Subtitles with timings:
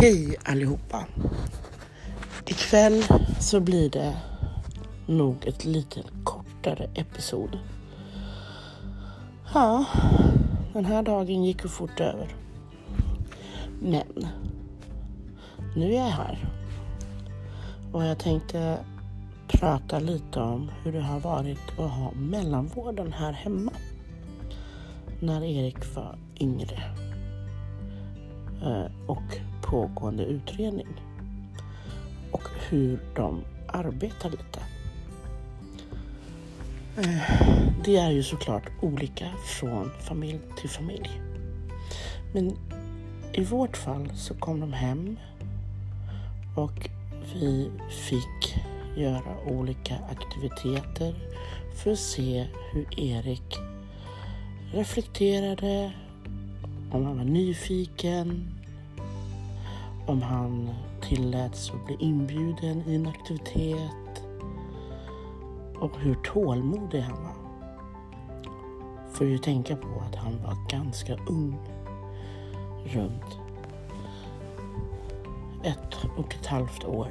[0.00, 1.06] Hej allihopa!
[2.46, 3.04] Ikväll
[3.40, 4.16] så blir det
[5.06, 7.58] nog ett lite kortare episod.
[9.54, 9.84] Ja,
[10.72, 12.28] den här dagen gick ju fort över.
[13.80, 14.28] Men
[15.76, 16.48] nu är jag här
[17.92, 18.78] och jag tänkte
[19.48, 23.72] prata lite om hur det har varit att ha mellanvården här hemma
[25.20, 26.82] när Erik var yngre
[28.62, 30.86] Eh, och pågående utredning
[32.30, 34.60] och hur de arbetar lite.
[36.96, 37.40] Eh,
[37.84, 41.20] det är ju såklart olika från familj till familj.
[42.34, 42.56] Men
[43.32, 45.16] i vårt fall så kom de hem
[46.56, 46.90] och
[47.34, 48.56] vi fick
[48.96, 51.14] göra olika aktiviteter
[51.76, 53.58] för att se hur Erik
[54.72, 55.92] reflekterade,
[56.90, 58.52] om han var nyfiken,
[60.06, 64.24] om han tilläts att bli inbjuden i en aktivitet
[65.80, 67.34] och hur tålmodig han var.
[69.12, 71.58] Får ju tänka på att han var ganska ung.
[72.84, 73.38] Runt
[75.62, 77.08] ett och ett halvt år.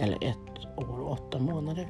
[0.00, 1.88] Eller ett år och åtta månader.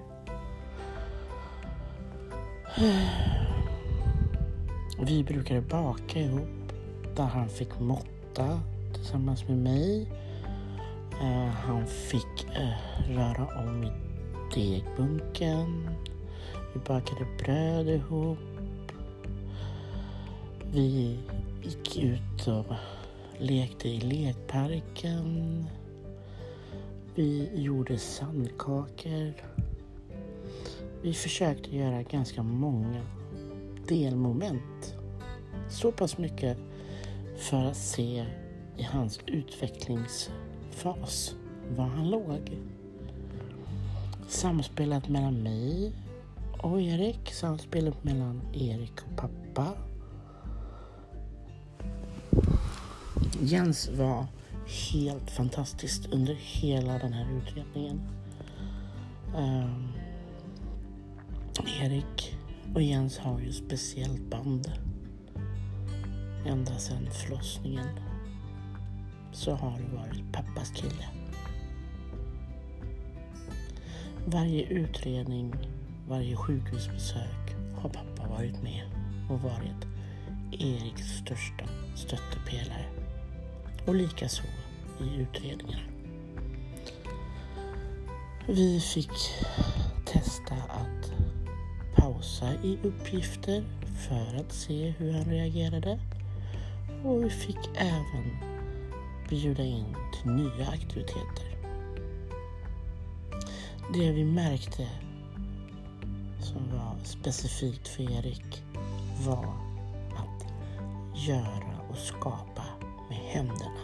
[5.02, 6.72] Vi brukade baka ihop
[7.16, 8.60] där han fick måtta
[8.94, 10.08] tillsammans med mig.
[11.20, 13.92] Eh, han fick eh, röra om i
[14.54, 15.90] degbunken.
[16.74, 18.38] Vi bakade bröd ihop.
[20.72, 21.18] Vi
[21.62, 22.74] gick ut och
[23.38, 25.64] lekte i lekparken.
[27.14, 29.32] Vi gjorde sandkakor.
[31.02, 33.02] Vi försökte göra ganska många
[33.90, 34.94] delmoment.
[35.68, 36.58] Så pass mycket
[37.36, 38.26] för att se
[38.76, 41.34] i hans utvecklingsfas
[41.76, 42.58] var han låg.
[44.28, 45.92] Samspelet mellan mig
[46.62, 49.66] och Erik, samspelet mellan Erik och pappa.
[53.42, 54.26] Jens var
[54.92, 58.00] helt fantastiskt under hela den här utredningen.
[59.36, 59.92] Um,
[61.80, 62.39] Erik
[62.74, 64.72] och Jens har ju speciellt band.
[66.46, 67.88] Ända sedan förlossningen
[69.32, 71.08] så har det varit pappas kille.
[74.26, 75.54] Varje utredning,
[76.08, 78.82] varje sjukhusbesök har pappa varit med
[79.30, 79.86] och varit
[80.52, 81.64] Eriks största
[81.96, 82.84] stöttepelare.
[83.86, 84.42] Och likaså
[85.00, 85.82] i utredningarna.
[88.48, 89.10] Vi fick
[90.06, 91.12] testa att
[92.20, 93.64] pausa i uppgifter
[94.08, 95.98] för att se hur han reagerade.
[97.04, 98.36] Och vi fick även
[99.28, 101.56] bjuda in till nya aktiviteter.
[103.94, 104.88] Det vi märkte
[106.40, 108.62] som var specifikt för Erik
[109.26, 109.54] var
[110.16, 110.46] att
[111.28, 112.64] göra och skapa
[113.08, 113.80] med händerna.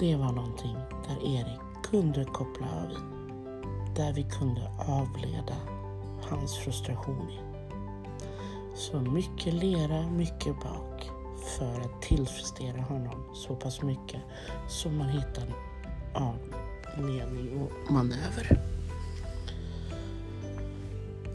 [0.00, 0.76] Det var någonting
[1.08, 2.96] där Erik kunde koppla av i.
[3.96, 5.56] Där vi kunde avleda
[6.30, 7.38] hans frustration i.
[8.74, 11.10] Så mycket lera, mycket bak
[11.58, 14.20] för att tillfredsställa honom så pass mycket
[14.68, 15.54] så man hittar
[16.14, 18.60] anledning och manöver.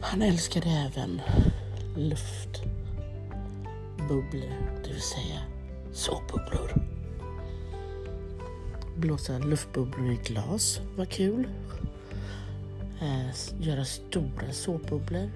[0.00, 1.20] Han älskade även
[1.96, 2.70] luftbubblor,
[4.84, 5.40] det vill säga
[5.92, 6.74] såpbubblor.
[8.96, 11.48] Blåsa luftbubblor i glas var kul.
[13.00, 13.30] Eh,
[13.60, 15.30] göra stora såpbubblor.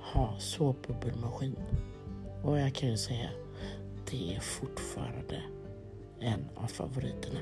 [0.00, 1.56] Ha såpbubbelmaskin.
[2.42, 3.30] Och jag kan ju säga,
[4.10, 5.42] det är fortfarande
[6.20, 7.40] en av favoriterna.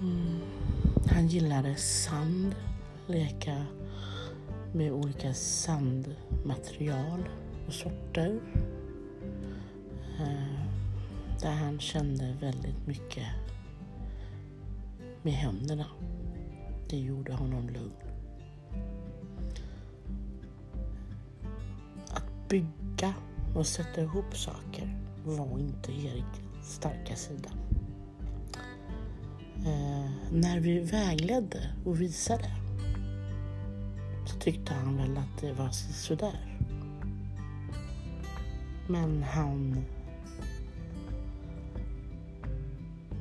[0.00, 0.40] Mm.
[1.06, 2.54] Han gillade sand,
[3.06, 3.66] leka
[4.72, 7.28] med olika sandmaterial
[7.66, 8.40] och sorter.
[10.20, 10.64] Eh,
[11.40, 13.26] där han kände väldigt mycket
[15.22, 15.86] med händerna.
[16.94, 17.92] Det gjorde honom lugn.
[22.10, 23.14] Att bygga
[23.54, 27.50] och sätta ihop saker var inte Eriks starka sida.
[29.56, 32.50] Eh, när vi vägledde och visade
[34.26, 36.58] så tyckte han väl att det var sådär.
[38.88, 39.84] Men han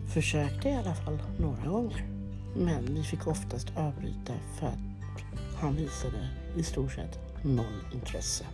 [0.07, 2.12] försökte i alla fall några gånger.
[2.55, 4.79] Men vi fick oftast avbryta för att
[5.55, 8.45] han visade i stort sett noll intresse.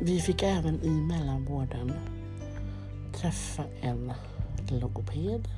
[0.00, 1.92] Vi fick även i mellanvården
[3.12, 4.12] träffa en
[4.68, 5.48] logoped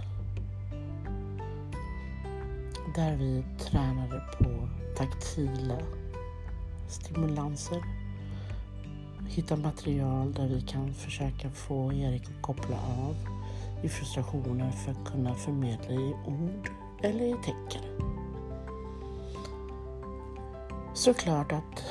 [2.94, 5.78] där vi tränade på taktila
[6.88, 7.82] stimulanser.
[9.28, 13.16] Hitta material där vi kan försöka få Erik att koppla av
[13.82, 16.70] i frustrationer för att kunna förmedla i ord
[17.02, 17.82] eller i tecken.
[20.94, 21.82] Såklart att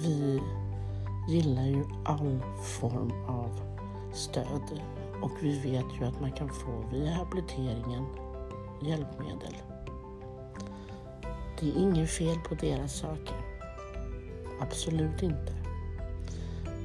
[0.00, 0.40] vi
[1.28, 2.40] gillar ju all
[2.80, 3.60] form av
[4.12, 4.82] stöd
[5.22, 8.06] och vi vet ju att man kan få via habiliteringen
[8.82, 9.56] hjälpmedel.
[11.60, 13.36] Det är inget fel på deras saker.
[14.60, 15.61] Absolut inte.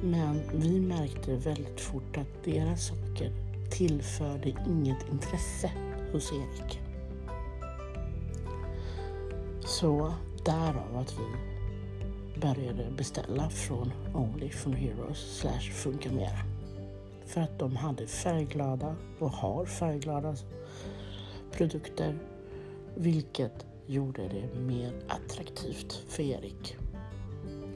[0.02, 3.32] Men vi märkte väldigt fort att deras saker
[3.70, 5.72] tillförde inget intresse
[6.12, 6.80] hos Erik.
[9.66, 10.12] Så
[10.44, 11.58] därav att vi
[12.40, 16.44] började beställa från Only from Heroes slash Funka Mera.
[17.26, 20.36] För att de hade färgglada och har färgglada
[21.52, 22.18] produkter
[22.94, 26.76] vilket gjorde det mer attraktivt för Erik.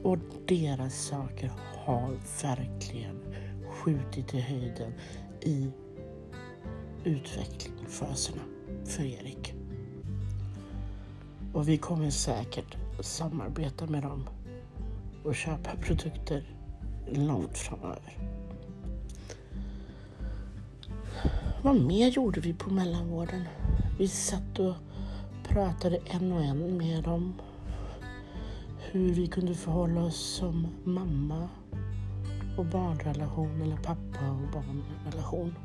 [0.03, 0.17] Och
[0.47, 1.51] deras saker
[1.85, 2.11] har
[2.43, 3.19] verkligen
[3.69, 4.93] skjutit i höjden
[5.41, 5.69] i
[7.03, 8.41] utvecklingsfaserna
[8.85, 9.53] för Erik.
[11.53, 14.29] Och vi kommer säkert samarbeta med dem
[15.23, 16.43] och köpa produkter
[17.11, 18.17] långt framöver.
[21.63, 23.43] Vad mer gjorde vi på mellanvården?
[23.99, 24.75] Vi satt och
[25.47, 27.33] pratade en och en med dem.
[28.93, 31.49] Hur vi kunde förhålla oss som mamma
[32.57, 35.55] och barnrelation eller pappa och barnrelation.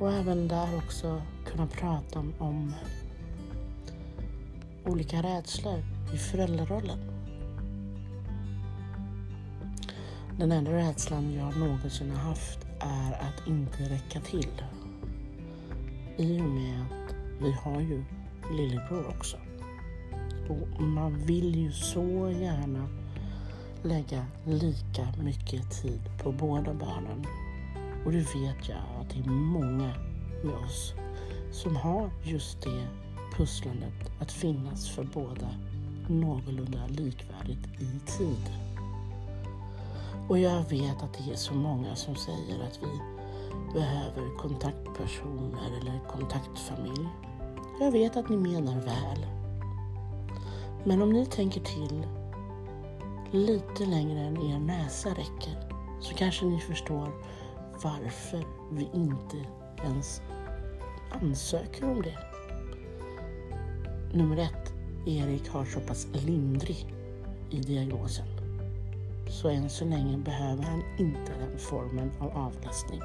[0.00, 2.74] Och även där också kunna prata om
[4.86, 5.82] olika rädslor
[6.14, 6.98] i föräldrarollen.
[10.38, 14.62] Den enda rädslan jag någonsin har haft är att inte räcka till.
[16.16, 18.04] I och med att vi har ju
[18.52, 19.36] lillebror också
[20.50, 20.82] på.
[20.82, 22.88] man vill ju så gärna
[23.82, 27.26] lägga lika mycket tid på båda barnen.
[28.04, 29.94] Och det vet jag att det är många
[30.44, 30.94] med oss
[31.52, 32.86] som har just det
[33.36, 35.48] pusslandet att finnas för båda
[36.08, 38.52] någorlunda likvärdigt i tid.
[40.28, 43.00] Och jag vet att det är så många som säger att vi
[43.74, 47.08] behöver kontaktpersoner eller kontaktfamilj.
[47.80, 49.39] Jag vet att ni menar väl.
[50.84, 52.06] Men om ni tänker till
[53.30, 57.08] lite längre än er näsa räcker så kanske ni förstår
[57.82, 59.36] varför vi inte
[59.84, 60.22] ens
[61.10, 62.18] ansöker om det.
[64.12, 64.72] Nummer ett,
[65.06, 66.94] Erik har så pass lindrig
[67.50, 68.26] i diagnosen.
[69.28, 73.00] Så än så länge behöver han inte den formen av avlastning.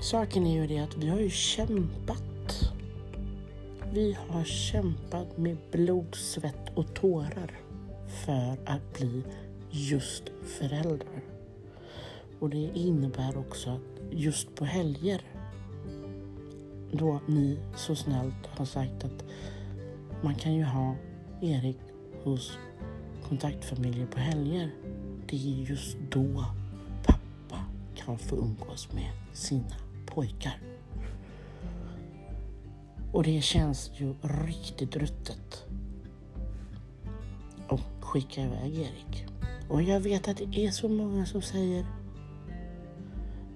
[0.00, 2.31] Saken är ju det att vi har ju kämpat.
[3.94, 7.60] Vi har kämpat med blod, svett och tårar
[8.06, 9.22] för att bli
[9.70, 10.22] just
[10.58, 11.22] föräldrar.
[12.38, 15.22] Och det innebär också att just på helger
[16.92, 19.24] då ni så snällt har sagt att
[20.22, 20.96] man kan ju ha
[21.42, 21.78] Erik
[22.24, 22.58] hos
[23.28, 24.70] kontaktfamiljer på helger.
[25.26, 26.44] Det är just då
[27.06, 30.71] pappa kan få umgås med sina pojkar.
[33.12, 35.64] Och det känns ju riktigt ruttet
[37.68, 39.26] att skicka iväg Erik.
[39.68, 41.86] Och jag vet att det är så många som säger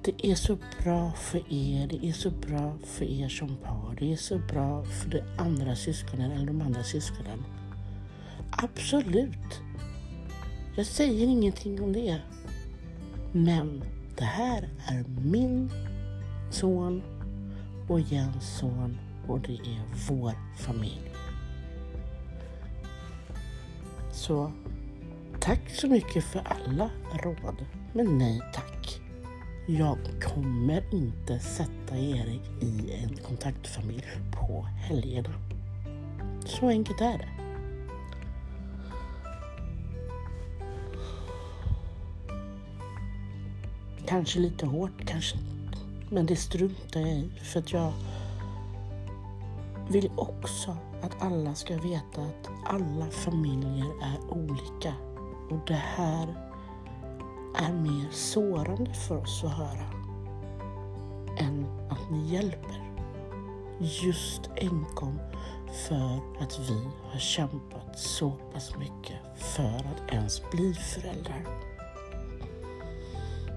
[0.03, 4.13] det är så bra för er, det är så bra för er som par, det
[4.13, 7.45] är så bra för de andra syskonen eller de andra syskonen.
[8.51, 9.61] Absolut.
[10.77, 12.21] Jag säger ingenting om det.
[13.33, 13.85] Men
[14.19, 15.71] det här är min
[16.51, 17.03] son
[17.89, 21.13] och Jens son och det är vår familj.
[24.13, 24.53] Så
[25.41, 26.91] tack så mycket för alla
[27.23, 29.01] råd, men nej tack.
[29.69, 35.35] Jag kommer inte sätta Erik i en kontaktfamilj på helgerna.
[36.45, 37.29] Så enkelt är det.
[44.07, 45.39] Kanske lite hårt, kanske
[46.11, 47.93] men det struntar jag i för att jag
[49.89, 54.95] vill också att alla ska veta att alla familjer är olika.
[55.51, 56.35] Och det här
[57.59, 59.87] är mer sårande för oss att höra
[61.39, 62.83] än att ni hjälper.
[63.79, 65.19] Just enkom
[65.89, 71.47] för att vi har kämpat så pass mycket för att ens bli föräldrar.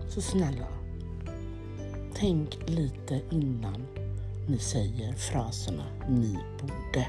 [0.09, 0.67] Så snälla,
[2.13, 3.87] tänk lite innan
[4.49, 7.07] ni säger fraserna ni borde.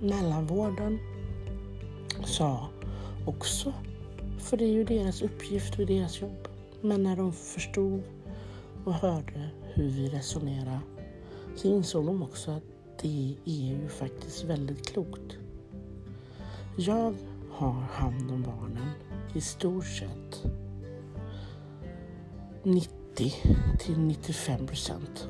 [0.00, 0.98] Mellanvården
[2.24, 2.68] sa
[3.26, 3.72] också,
[4.38, 6.48] för det är ju deras uppgift och deras jobb,
[6.80, 8.02] men när de förstod
[8.84, 10.80] och hörde hur vi resonerar
[11.56, 12.64] så insåg de också att
[13.02, 15.36] det är ju faktiskt väldigt klokt.
[16.78, 17.14] Jag
[17.50, 18.90] har hand om barnen
[19.34, 20.44] i stort sett
[22.62, 22.90] 90
[23.78, 25.28] till 95 procent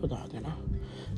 [0.00, 0.52] på dagarna.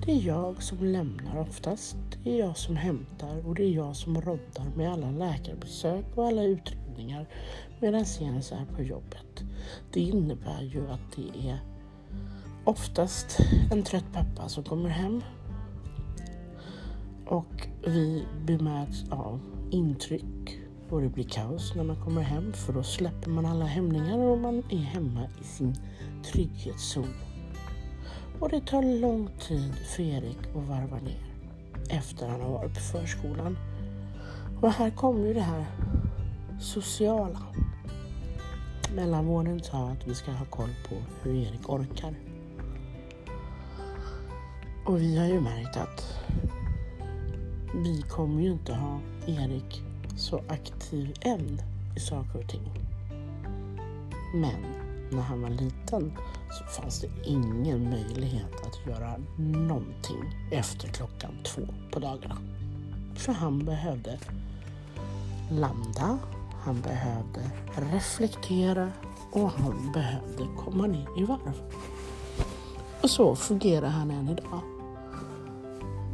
[0.07, 3.97] Det är jag som lämnar oftast, det är jag som hämtar och det är jag
[3.97, 7.29] som roddar med alla läkarbesök och alla utredningar
[7.81, 9.45] medan Jens är på jobbet.
[9.93, 11.59] Det innebär ju att det är
[12.65, 13.39] oftast
[13.73, 15.23] en trött pappa som kommer hem
[17.27, 19.41] och vi bemöts av
[19.71, 20.54] intryck
[20.91, 24.39] och det blir kaos när man kommer hem för då släpper man alla hämningar och
[24.39, 25.75] man är hemma i sin
[26.25, 27.15] trygghetszon.
[28.41, 31.25] Och det tar lång tid för Erik att varva ner
[31.91, 33.59] efter han har varit på förskolan.
[34.61, 35.65] Och här kommer ju det här
[36.61, 37.41] sociala.
[38.95, 42.15] Mellanvården sa att vi ska ha koll på hur Erik orkar.
[44.87, 46.21] Och vi har ju märkt att
[47.75, 49.83] vi kommer ju inte ha Erik
[50.17, 51.61] så aktiv än
[51.97, 52.71] i saker och ting.
[54.35, 54.61] Men
[55.11, 56.13] när han var liten
[56.51, 62.39] så fanns det ingen möjlighet att göra någonting efter klockan två på dagarna.
[63.15, 64.19] För han behövde
[65.51, 66.19] landa,
[66.65, 67.51] han behövde
[67.93, 68.93] reflektera
[69.33, 71.63] och han behövde komma ner i varv.
[73.03, 74.61] Och så fungerar han än idag.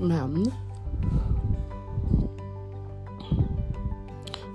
[0.01, 0.53] Men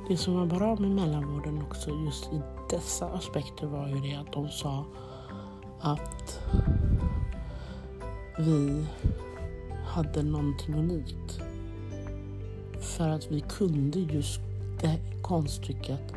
[0.08, 4.34] det som var bra med mellanvården också just i dessa aspekter var ju det att
[4.34, 4.86] de sa
[5.82, 6.40] att
[8.38, 8.86] vi
[9.86, 11.40] hade någonting unikt.
[12.80, 14.40] För att vi kunde just
[14.82, 16.14] det konststycket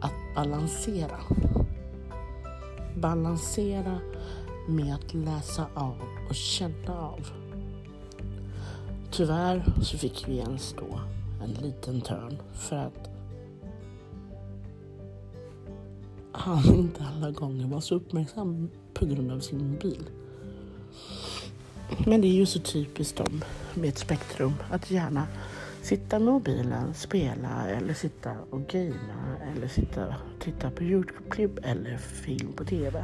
[0.00, 1.18] att balansera.
[2.96, 3.98] Balansera
[4.68, 5.94] med att läsa av
[6.28, 7.30] och känna av.
[9.10, 11.00] Tyvärr så fick vi ens då
[11.44, 13.09] en liten törn för att
[16.40, 20.10] han inte alla gånger var så uppmärksam på grund av sin mobil.
[22.06, 23.44] Men det är ju så typiskt dem
[23.74, 25.26] med ett spektrum att gärna
[25.82, 31.96] sitta med mobilen, spela eller sitta och gamea eller sitta och titta på Youtube-klipp eller
[31.96, 32.98] film på TV.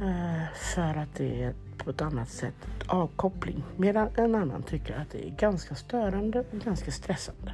[0.00, 2.54] Eh, för att det är på ett annat sätt
[2.86, 3.62] avkoppling.
[3.76, 7.52] Medan en annan tycker att det är ganska störande och ganska stressande.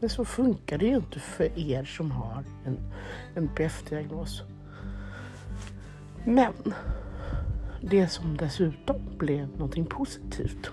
[0.00, 2.78] Men så funkar det ju inte för er som har en
[3.34, 4.42] NPF-diagnos.
[6.24, 6.52] Men
[7.80, 10.70] det som dessutom blev någonting positivt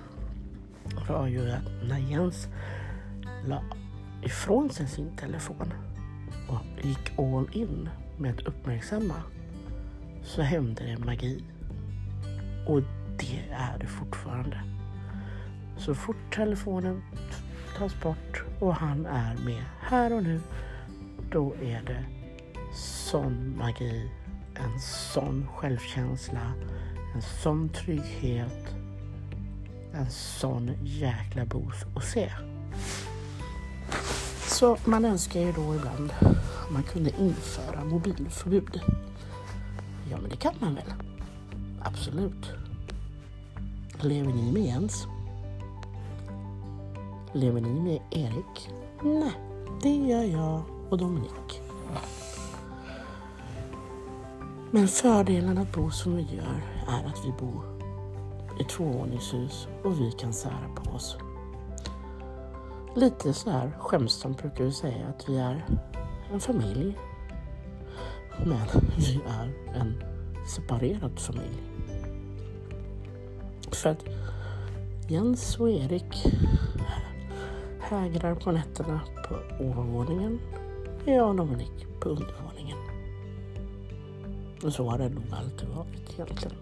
[1.10, 2.48] var ju att när Jens
[3.48, 3.64] la
[4.24, 5.74] ifrån sig sin telefon
[6.50, 9.16] och gick all in med att uppmärksamma
[10.24, 11.44] så hände det magi.
[12.68, 12.82] Och
[13.20, 14.62] det är det fortfarande.
[15.78, 17.02] Så fort telefonen
[17.78, 20.42] tas bort och han är med här och nu,
[21.32, 22.06] då är det
[22.74, 24.12] sån magi,
[24.56, 26.54] en sån självkänsla,
[27.16, 28.76] en sån trygghet,
[29.94, 32.32] en sån jäkla boost att se.
[34.42, 38.82] Så man önskar ju då ibland att man kunde införa mobilförbud.
[40.12, 40.94] Ja, men det kan man väl?
[41.82, 42.52] Absolut.
[44.00, 45.08] Lever ni med Jens?
[47.36, 48.70] Lever ni med Erik?
[49.04, 49.32] Nej,
[49.82, 51.62] det gör jag och Dominik.
[54.72, 57.64] Men fördelen att bo som vi gör är att vi bor
[58.60, 61.18] i tvåvåningshus och vi kan sära på oss.
[62.96, 65.66] Lite så här skämtsamt brukar vi säga att vi är
[66.34, 66.98] en familj.
[68.46, 70.04] Men vi är en
[70.56, 71.64] separerad familj.
[73.72, 74.06] För att
[75.10, 76.26] Jens och Erik
[77.86, 80.40] hägrar på nätterna på ovanvåningen.
[81.06, 82.78] Jag och Dominik på undervåningen.
[84.64, 86.58] Och så har det nog alltid varit egentligen.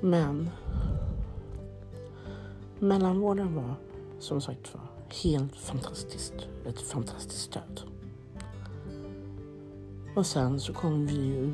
[0.00, 0.50] Men
[2.78, 3.74] mellanvården var
[4.18, 4.82] som sagt var
[5.24, 6.34] helt fantastiskt.
[6.66, 7.80] Ett fantastiskt stöd.
[10.16, 11.52] Och sen så kom vi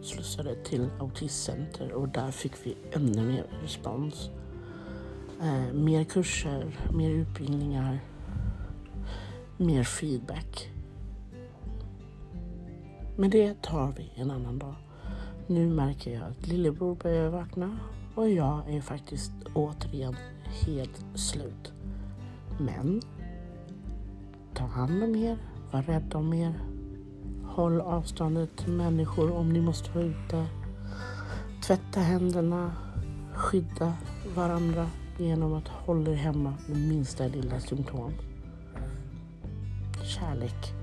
[0.00, 4.30] utslussade till autismcenter och där fick vi ännu mer respons.
[5.42, 8.00] Eh, mer kurser, mer utbildningar,
[9.56, 10.70] mer feedback.
[13.16, 14.74] Men det tar vi en annan dag.
[15.46, 17.78] Nu märker jag att lillebror börjar vakna
[18.14, 20.16] och jag är faktiskt återigen
[20.66, 21.72] helt slut.
[22.58, 23.00] Men
[24.54, 25.38] ta hand om er,
[25.70, 26.54] var rädda om er,
[27.44, 30.46] håll avståndet till människor om ni måste vara ute.
[31.66, 32.72] Tvätta händerna,
[33.34, 33.92] skydda
[34.34, 34.88] varandra
[35.22, 38.12] genom att hålla er hemma med minsta lilla symptom.
[40.04, 40.81] Kärlek.